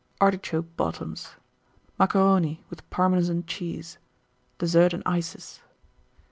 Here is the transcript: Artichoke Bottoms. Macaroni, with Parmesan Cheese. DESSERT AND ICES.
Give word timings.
Artichoke 0.19 0.75
Bottoms. 0.75 1.33
Macaroni, 1.99 2.63
with 2.71 2.89
Parmesan 2.89 3.45
Cheese. 3.45 3.99
DESSERT 4.57 4.93
AND 4.93 5.03
ICES. 5.05 5.61